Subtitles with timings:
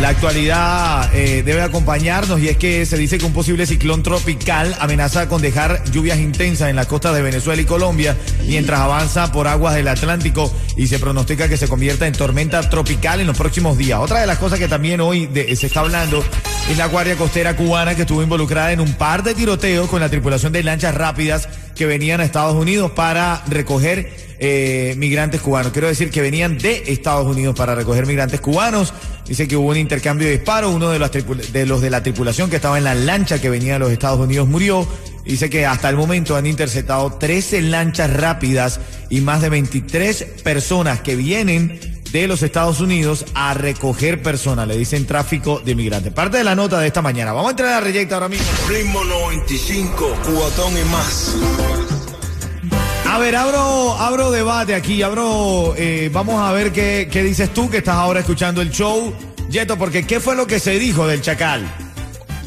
[0.00, 4.74] La actualidad eh, debe acompañarnos y es que se dice que un posible ciclón tropical
[4.80, 9.46] amenaza con dejar lluvias intensas en las costas de Venezuela y Colombia mientras avanza por
[9.46, 13.78] aguas del Atlántico y se pronostica que se convierta en tormenta tropical en los próximos
[13.78, 14.00] días.
[14.00, 16.24] Otra de las cosas que también hoy se está hablando
[16.68, 20.08] es la Guardia Costera cubana que estuvo involucrada en un par de tiroteos con la
[20.08, 25.72] tripulación de lanchas rápidas que venían a Estados Unidos para recoger eh, migrantes cubanos.
[25.72, 28.92] Quiero decir que venían de Estados Unidos para recoger migrantes cubanos.
[29.26, 30.74] Dice que hubo un intercambio de disparos.
[30.74, 33.90] Uno de los, de la tripulación que estaba en la lancha que venía de los
[33.90, 34.86] Estados Unidos murió.
[35.24, 41.00] Dice que hasta el momento han interceptado 13 lanchas rápidas y más de 23 personas
[41.00, 41.80] que vienen
[42.12, 44.68] de los Estados Unidos a recoger personas.
[44.68, 46.12] Le dicen tráfico de migrantes.
[46.12, 47.32] Parte de la nota de esta mañana.
[47.32, 48.46] Vamos a entrar a la reyecta ahora mismo.
[48.68, 51.34] Ritmo 95, cuatón y más.
[53.14, 57.70] A ver, abro, abro debate aquí, abro, eh, vamos a ver qué, qué dices tú
[57.70, 59.14] que estás ahora escuchando el show,
[59.48, 61.62] Yeto, porque ¿qué fue lo que se dijo del Chacal?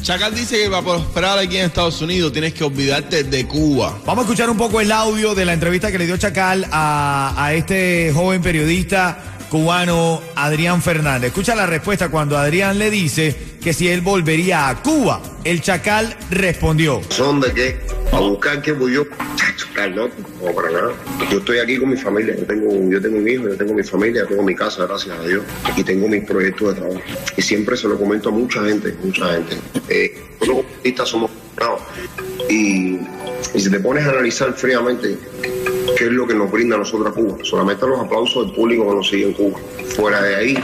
[0.02, 3.98] Chacal dice que para prosperar aquí en Estados Unidos tienes que olvidarte de Cuba.
[4.04, 7.32] Vamos a escuchar un poco el audio de la entrevista que le dio Chacal a,
[7.34, 11.28] a este joven periodista cubano Adrián Fernández.
[11.28, 15.22] Escucha la respuesta cuando Adrián le dice que si él volvería a Cuba.
[15.44, 17.00] El Chacal respondió.
[17.08, 17.80] ¿Son de qué?
[18.12, 19.04] ¿A buscar qué voy yo?
[19.78, 20.92] Chacho, no, no, para nada.
[21.30, 22.36] Yo estoy aquí con mi familia.
[22.36, 25.22] Yo tengo, yo tengo un hijo, yo tengo mi familia, tengo mi casa, gracias a
[25.22, 25.42] Dios.
[25.76, 27.00] Y tengo mis proyectos de trabajo.
[27.36, 29.56] Y siempre se lo comento a mucha gente, mucha gente.
[29.88, 31.30] Eh, como artistas somos
[32.48, 32.98] y,
[33.54, 35.16] y si te pones a analizar fríamente
[35.96, 38.88] qué es lo que nos brinda a nosotros a Cuba, solamente los aplausos del público
[38.88, 39.58] que nos sigue en Cuba.
[39.96, 40.58] Fuera de ahí,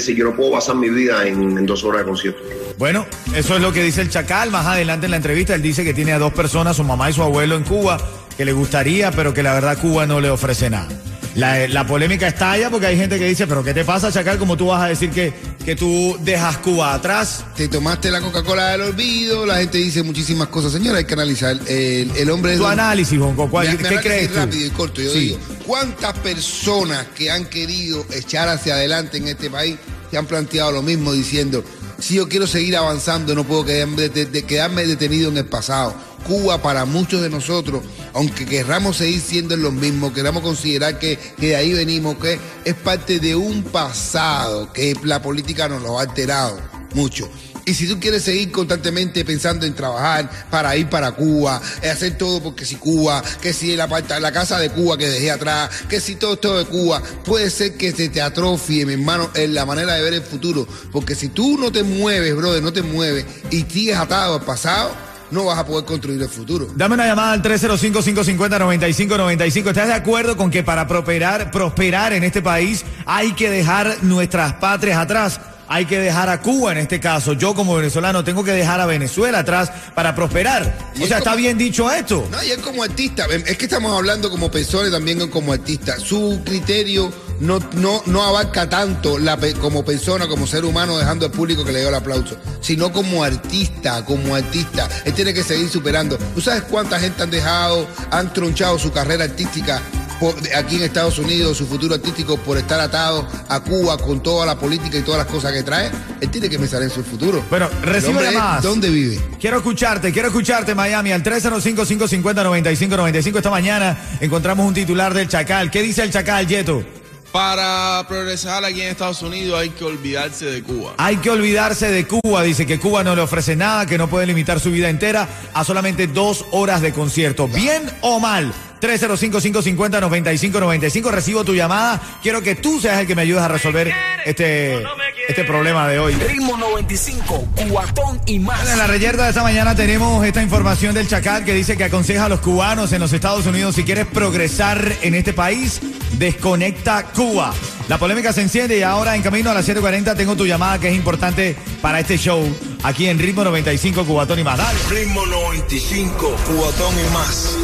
[0.00, 2.40] decir yo no puedo basar mi vida en, en dos horas de concierto.
[2.78, 4.50] Bueno, eso es lo que dice el Chacal.
[4.50, 7.12] Más adelante en la entrevista, él dice que tiene a dos personas, su mamá y
[7.12, 7.98] su abuelo en Cuba,
[8.36, 10.88] que le gustaría, pero que la verdad Cuba no le ofrece nada.
[11.36, 14.36] La, la polémica estalla porque hay gente que dice, pero ¿qué te pasa, Chacal?
[14.36, 15.32] ¿Cómo tú vas a decir que,
[15.64, 17.44] que tú dejas Cuba atrás?
[17.54, 20.72] Te tomaste la Coca-Cola del olvido, la gente dice muchísimas cosas.
[20.72, 21.56] Señora, hay que analizar.
[21.68, 24.34] El, el hombre es Tu don- análisis, Bonco, ¿cuál- Mi- mi ¿qué análisis crees tú?
[24.40, 25.02] rápido y corto.
[25.02, 25.18] Yo Sí.
[25.20, 25.38] digo,
[25.70, 29.76] ¿cuántas personas que han querido echar hacia adelante en este país
[30.10, 31.62] se han planteado lo mismo diciendo,
[32.00, 35.94] si yo quiero seguir avanzando, no puedo quedarme, de- de- quedarme detenido en el pasado?
[36.26, 41.54] Cuba para muchos de nosotros, aunque querramos seguir siendo los mismos, queramos considerar que de
[41.54, 46.60] ahí venimos, que es parte de un pasado que la política nos lo ha alterado
[46.94, 47.30] mucho.
[47.64, 52.16] Y si tú quieres seguir constantemente pensando en trabajar para ir para Cuba, eh, hacer
[52.16, 53.88] todo porque si Cuba, que si la,
[54.32, 57.92] casa de Cuba que dejé atrás, que si todo esto de Cuba, puede ser que
[57.92, 60.66] se te atrofie, mi hermano, en la manera de ver el futuro.
[60.92, 65.10] Porque si tú no te mueves, brother, no te mueves y sigues atado al pasado,
[65.30, 66.66] no vas a poder construir el futuro.
[66.74, 69.68] Dame una llamada al 305-550-9595.
[69.68, 74.52] ¿Estás de acuerdo con que para prosperar, prosperar en este país hay que dejar nuestras
[74.54, 75.40] patrias atrás?
[75.72, 77.34] Hay que dejar a Cuba en este caso.
[77.34, 80.76] Yo como venezolano tengo que dejar a Venezuela atrás para prosperar.
[80.96, 82.26] Y O es sea, ¿está bien dicho esto?
[82.28, 86.00] No, y él como artista, es que estamos hablando como persona y también como artista.
[86.00, 91.30] Su criterio no, no, no abarca tanto la, como persona, como ser humano, dejando al
[91.30, 94.88] público que le dio el aplauso, sino como artista, como artista.
[95.04, 96.18] Él tiene que seguir superando.
[96.34, 99.80] ¿Tú sabes cuánta gente han dejado, han tronchado su carrera artística?
[100.20, 104.46] Por- aquí en Estados Unidos, su futuro artístico, por estar atado a Cuba con toda
[104.46, 107.42] la política y todas las cosas que trae, él tiene que pensar en su futuro.
[107.50, 108.62] Bueno, recibe llamadas.
[108.62, 109.18] ¿Dónde vive?
[109.40, 113.36] Quiero escucharte, quiero escucharte, Miami, al 305-550-9595.
[113.38, 115.70] Esta mañana encontramos un titular del Chacal.
[115.70, 116.84] ¿Qué dice el Chacal, Yeto?
[117.32, 120.94] Para progresar aquí en Estados Unidos hay que olvidarse de Cuba.
[120.98, 122.42] Hay que olvidarse de Cuba.
[122.42, 125.62] Dice que Cuba no le ofrece nada, que no puede limitar su vida entera a
[125.64, 127.46] solamente dos horas de concierto.
[127.46, 128.52] ¿Bien o mal?
[128.80, 131.10] 305-550-9595.
[131.10, 132.00] Recibo tu llamada.
[132.22, 133.92] Quiero que tú seas el que me ayudes a resolver
[134.24, 134.82] este,
[135.28, 136.14] este problema de hoy.
[136.14, 138.70] Ritmo 95, cuatón y más.
[138.70, 142.26] En la reyerta de esta mañana tenemos esta información del Chacal que dice que aconseja
[142.26, 145.80] a los cubanos en los Estados Unidos si quieres progresar en este país,
[146.18, 147.52] desconecta Cuba.
[147.88, 150.88] La polémica se enciende y ahora en camino a las 7.40 tengo tu llamada que
[150.88, 152.40] es importante para este show
[152.82, 154.58] aquí en Ritmo 95 Cubatón y más.
[154.58, 154.78] Dale.
[154.90, 157.56] Ritmo 95, cuatón y más.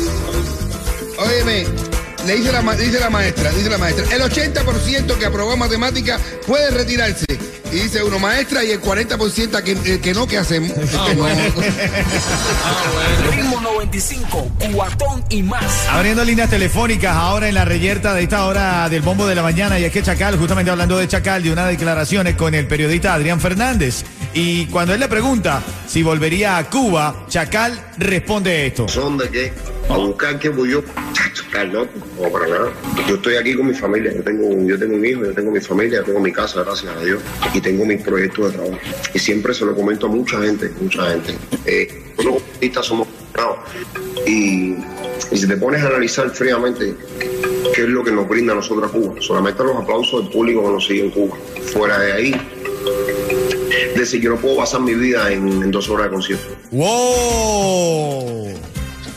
[1.18, 1.64] Óyeme,
[2.26, 6.18] le dice la, ma- dice la maestra, dice la maestra, el 80% que aprobó matemática
[6.46, 7.24] puede retirarse.
[7.72, 10.72] Y dice uno, maestra, y el 40% que, eh, que no, ¿qué hacemos?
[10.96, 11.26] No.
[13.32, 15.64] Ritmo 95, cuatón y más.
[15.90, 19.78] Abriendo líneas telefónicas ahora en la reyerta de esta hora del bombo de la mañana.
[19.80, 23.40] Y es que Chacal, justamente hablando de Chacal, de unas declaraciones con el periodista Adrián
[23.40, 24.04] Fernández.
[24.32, 28.86] Y cuando él le pregunta si volvería a Cuba, Chacal responde esto.
[28.88, 29.52] ¿Son de qué?
[29.88, 30.82] A buscar que voy yo.
[32.32, 32.72] Para nada.
[33.08, 34.12] Yo estoy aquí con mi familia.
[34.14, 37.04] Yo tengo, yo tengo un hijo, yo tengo mi familia, tengo mi casa, gracias a
[37.04, 37.20] Dios.
[37.54, 38.78] Y tengo mis proyectos de trabajo.
[39.14, 41.34] Y siempre se lo comento a mucha gente, mucha gente.
[41.66, 43.08] Eh, los artistas somos
[44.26, 44.74] y,
[45.30, 46.94] y si te pones a analizar fríamente
[47.74, 50.62] qué es lo que nos brinda a nosotros a Cuba, solamente los aplausos del público
[50.62, 51.36] que nos sigue en Cuba.
[51.72, 52.40] Fuera de ahí,
[53.96, 56.56] decir, yo no puedo basar mi vida en, en dos horas de concierto.
[56.70, 58.55] ¡Wow!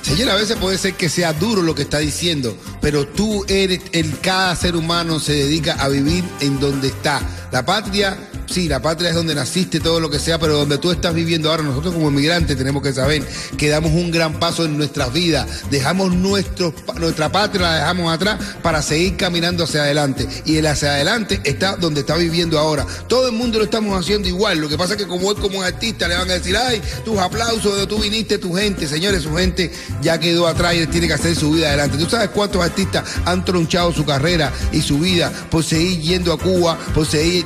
[0.09, 3.79] Señor, a veces puede ser que sea duro lo que está diciendo, pero tú eres,
[3.91, 7.21] el, cada ser humano se dedica a vivir en donde está.
[7.51, 8.17] La patria,
[8.49, 11.49] sí, la patria es donde naciste, todo lo que sea, pero donde tú estás viviendo
[11.49, 13.23] ahora, nosotros como inmigrantes tenemos que saber
[13.57, 18.39] que damos un gran paso en nuestras vidas, dejamos nuestro, nuestra patria, la dejamos atrás
[18.61, 20.27] para seguir caminando hacia adelante.
[20.45, 22.85] Y el hacia adelante está donde está viviendo ahora.
[23.07, 25.61] Todo el mundo lo estamos haciendo igual, lo que pasa es que como él como
[25.61, 29.35] artista le van a decir, ay, tus aplausos de tú viniste, tu gente, señores, su
[29.35, 31.97] gente ya quedó atrás y tiene que hacer su vida adelante.
[31.97, 36.37] ¿Tú sabes cuántos artistas han tronchado su carrera y su vida por seguir yendo a
[36.37, 37.45] Cuba, por seguir,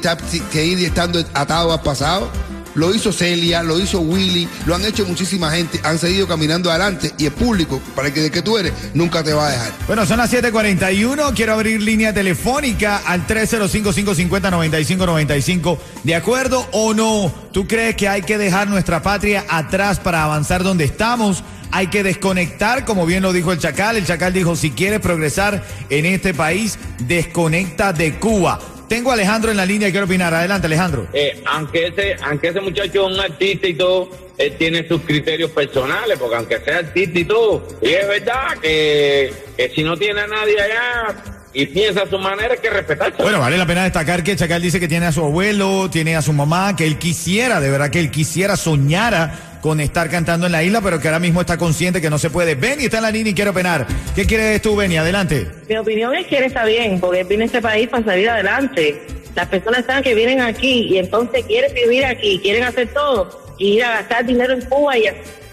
[0.52, 2.30] seguir estando atados al pasado?
[2.76, 7.12] Lo hizo Celia, lo hizo Willy, lo han hecho muchísima gente, han seguido caminando adelante
[7.18, 9.72] y el público, para el que de que tú eres, nunca te va a dejar.
[9.88, 11.34] Bueno, son las 7:41.
[11.36, 15.80] Quiero abrir línea telefónica al 305-550-9595.
[16.04, 17.34] ¿De acuerdo o no?
[17.52, 21.44] ¿Tú crees que hay que dejar nuestra patria atrás para avanzar donde estamos?
[21.72, 23.98] Hay que desconectar, como bien lo dijo el Chacal.
[23.98, 28.60] El Chacal dijo, si quieres progresar en este país, desconecta de Cuba.
[28.94, 30.36] Tengo a Alejandro en la línea y quiero opinar.
[30.36, 31.08] Adelante, Alejandro.
[31.14, 34.08] Eh, aunque ese aunque ese muchacho es un artista y todo,
[34.38, 39.34] él tiene sus criterios personales, porque aunque sea artista y todo, y es verdad que,
[39.58, 41.16] que si no tiene a nadie allá
[41.56, 43.24] y piensa a su manera, hay que respetarse.
[43.24, 46.22] Bueno, vale la pena destacar que Chacal dice que tiene a su abuelo, tiene a
[46.22, 50.52] su mamá, que él quisiera, de verdad que él quisiera, soñara con estar cantando en
[50.52, 52.56] la isla, pero que ahora mismo está consciente que no se puede.
[52.56, 53.88] Benny está en la línea y quiere opinar.
[54.14, 54.98] ¿Qué quieres tú, Benny?
[54.98, 55.48] Adelante.
[55.70, 58.30] Mi opinión es que él está bien, porque él viene a este país para salir
[58.30, 59.02] adelante.
[59.34, 63.76] Las personas están que vienen aquí y entonces quieren vivir aquí, quieren hacer todo, y
[63.76, 65.06] ir a gastar dinero en Cuba y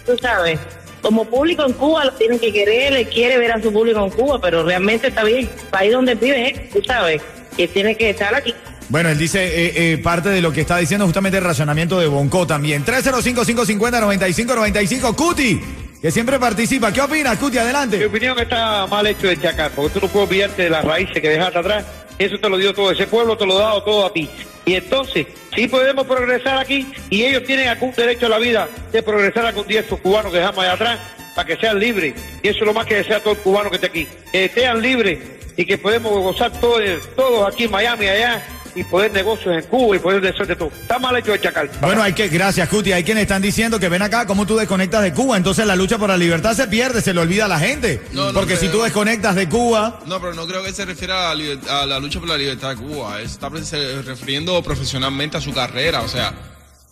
[0.05, 0.59] tú sabes.
[1.01, 4.11] Como público en Cuba lo tienen que querer, él quiere ver a su público en
[4.11, 5.49] Cuba, pero realmente está bien.
[5.69, 7.21] País donde vive, tú sabes,
[7.55, 8.53] que tiene que estar aquí.
[8.91, 12.07] Bueno, él dice eh, eh, parte de lo que está diciendo justamente el racionamiento de
[12.07, 12.83] Bonco también.
[12.83, 15.15] 305-550-9595.
[15.15, 15.61] Cuti,
[16.01, 16.91] que siempre participa.
[16.91, 17.53] ¿Qué opinas, Cuti?
[17.53, 18.05] Mi Adelante.
[18.05, 21.29] opinión está mal hecho de Chacal, porque tú no puedes olvidarte de las raíces que
[21.29, 21.85] dejaste atrás.
[22.19, 24.29] Eso te lo dio todo, ese pueblo te lo ha dado todo a ti.
[24.65, 29.01] Y entonces, sí podemos progresar aquí y ellos tienen algún derecho a la vida de
[29.01, 30.99] progresar algún día estos cubanos que dejamos allá atrás
[31.33, 32.13] para que sean libres.
[32.43, 34.05] Y eso es lo más que desea todo el cubano que esté aquí.
[34.33, 35.19] Que sean libres
[35.55, 36.81] y que podemos gozar todos,
[37.15, 38.43] todos aquí en Miami, allá,
[38.75, 40.71] y poder negocios en Cuba y poder hacer de todo.
[40.81, 41.69] Está mal hecho de Chacal.
[41.81, 42.91] Bueno, hay que, gracias, Cuti.
[42.93, 45.37] Hay quienes están diciendo que ven acá cómo tú desconectas de Cuba.
[45.37, 48.01] Entonces la lucha por la libertad se pierde, se le olvida a la gente.
[48.13, 51.31] No, no Porque si tú desconectas de Cuba, No, pero no creo que se refiera
[51.31, 53.21] a la, liber- a la lucha por la libertad de Cuba.
[53.21, 56.01] Está refiriendo profesionalmente a su carrera.
[56.01, 56.33] O sea,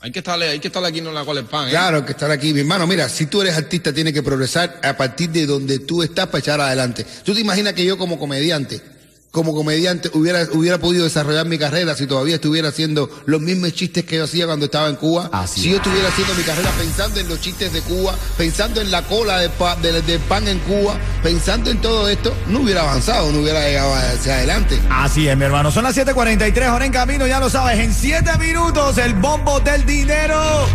[0.01, 1.67] hay que estarle, hay que estarle aquí no la cual es pan.
[1.67, 1.71] ¿eh?
[1.71, 2.87] Claro que estar aquí, mi hermano.
[2.87, 6.39] Mira, si tú eres artista, tienes que progresar a partir de donde tú estás para
[6.39, 7.05] echar adelante.
[7.23, 8.81] ¿Tú te imaginas que yo como comediante,
[9.31, 14.03] como comediante, hubiera, hubiera podido desarrollar mi carrera si todavía estuviera haciendo los mismos chistes
[14.03, 15.29] que yo hacía cuando estaba en Cuba?
[15.31, 18.89] Así si yo estuviera haciendo mi carrera pensando en los chistes de Cuba, pensando en
[18.89, 22.81] la cola de, pa- de- de pan en Cuba, pensando en todo esto, no hubiera
[22.81, 24.79] avanzado, no hubiera llegado hacia adelante.
[24.89, 25.71] Así es, mi hermano.
[25.71, 27.79] Son las 7:43, ahora en camino, ya lo sabes.
[27.79, 30.65] En 7 minutos, el bombo del dinero.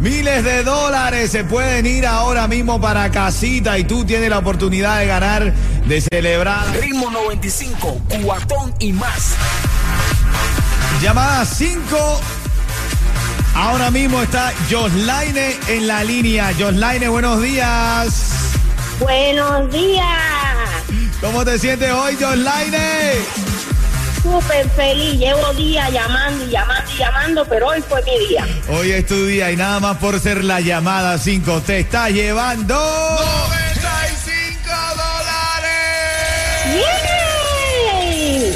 [0.00, 4.98] Miles de dólares se pueden ir ahora mismo para casita y tú tienes la oportunidad
[4.98, 6.74] de ganar, de celebrar.
[6.80, 9.34] Ritmo 95, cuatón y más.
[11.02, 12.20] Llamada 5.
[13.54, 16.50] Ahora mismo está Joslaine en la línea.
[16.58, 18.30] Joslaine, buenos días.
[19.00, 20.06] Buenos días.
[21.20, 23.18] ¿Cómo te sientes hoy, Joslaine?
[24.22, 25.18] Súper feliz.
[25.18, 28.46] Llevo días llamando y llamando y llamando, pero hoy fue mi día.
[28.68, 32.74] Hoy es tu día y nada más por ser la llamada 5 te está llevando
[32.74, 35.70] 95 dólares.
[38.02, 38.54] ¡Yay!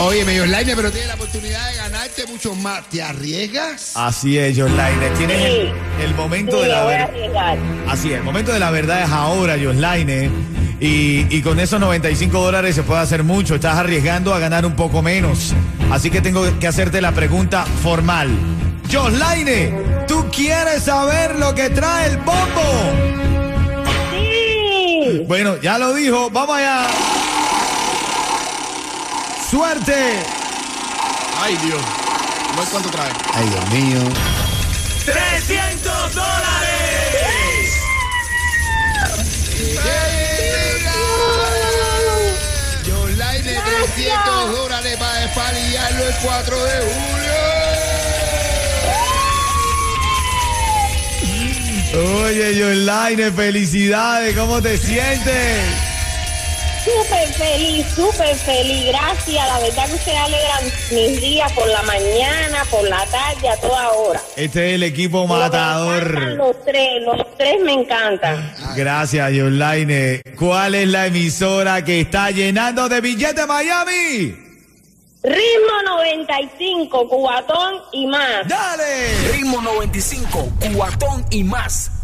[0.00, 2.88] Oye, medio online, pero tienes la oportunidad de ganarte mucho más.
[2.88, 3.92] ¿Te arriesgas?
[3.96, 5.10] Así es, Joslaine.
[5.18, 7.56] Tienes el, el momento Sí, de la verdad.
[7.88, 10.30] Así es, el momento de la verdad es ahora, Joslaine.
[10.80, 13.54] Y, y con esos 95 dólares se puede hacer mucho.
[13.54, 15.54] Estás arriesgando a ganar un poco menos.
[15.90, 18.30] Así que tengo que hacerte la pregunta formal.
[18.90, 22.62] Joslaine, ¿tú quieres saber lo que trae el bombo?
[24.10, 25.24] Sí.
[25.28, 26.30] Bueno, ya lo dijo.
[26.30, 26.86] Vamos allá.
[29.50, 29.94] Suerte.
[31.42, 31.80] Ay, Dios.
[32.56, 33.10] No sé cuánto trae.
[33.34, 34.00] Ay, Dios mío.
[35.04, 36.49] 300 dólares.
[43.94, 47.32] 300 dólares para espalillarlo el 4 de julio.
[52.22, 54.36] Oye, Joslaine, felicidades.
[54.36, 55.89] ¿Cómo te sientes?
[56.90, 58.86] Súper feliz, súper feliz.
[58.88, 59.46] Gracias.
[59.46, 63.90] La verdad que ustedes alegran mis días por la mañana, por la tarde, a toda
[63.92, 64.20] hora.
[64.36, 66.20] Este es el equipo matador.
[66.36, 68.54] Los tres, los tres me encantan.
[68.74, 70.22] Gracias, Joslaine.
[70.38, 74.50] ¿Cuál es la emisora que está llenando de billetes Miami?
[75.22, 78.48] Ritmo 95, cubatón y más.
[78.48, 79.32] ¡Dale!
[79.32, 81.99] Ritmo 95, cuatón y más.